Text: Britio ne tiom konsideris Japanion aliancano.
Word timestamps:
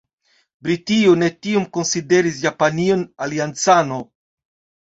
Britio 0.67 1.11
ne 1.23 1.29
tiom 1.47 1.67
konsideris 1.79 2.39
Japanion 2.47 3.05
aliancano. 3.27 4.01